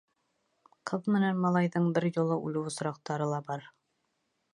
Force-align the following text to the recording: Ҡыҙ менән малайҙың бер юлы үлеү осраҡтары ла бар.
Ҡыҙ 0.91 1.09
менән 1.15 1.43
малайҙың 1.43 1.91
бер 1.97 2.07
юлы 2.07 2.39
үлеү 2.47 2.65
осраҡтары 2.71 3.29
ла 3.35 3.43
бар. 3.51 3.69